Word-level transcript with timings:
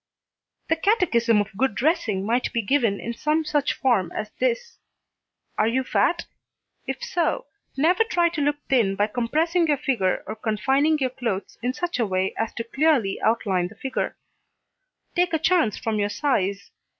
The 0.67 0.75
catechism 0.77 1.41
of 1.41 1.55
good 1.55 1.75
dressing 1.75 2.25
might 2.25 2.51
be 2.53 2.63
given 2.63 2.99
in 2.99 3.13
some 3.13 3.45
such 3.45 3.73
form 3.73 4.11
as 4.15 4.31
this: 4.39 4.79
Are 5.59 5.67
you 5.67 5.83
fat? 5.83 6.25
If 6.87 7.03
so, 7.03 7.45
never 7.77 8.03
try 8.03 8.27
to 8.29 8.41
look 8.41 8.55
thin 8.67 8.95
by 8.95 9.05
compressing 9.05 9.67
your 9.67 9.77
figure 9.77 10.23
or 10.25 10.35
confining 10.35 10.97
your 10.97 11.11
clothes 11.11 11.59
in 11.61 11.73
such 11.75 11.99
a 11.99 12.05
way 12.07 12.33
as 12.35 12.51
to 12.55 12.63
clearly 12.63 13.21
outline 13.21 13.67
the 13.67 13.75
figure. 13.75 14.17
Take 15.15 15.33
a 15.35 15.37
chance 15.37 15.77
from 15.77 15.99
your 15.99 16.09
size. 16.09 16.71